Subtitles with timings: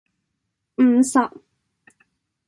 [0.79, 1.19] 五十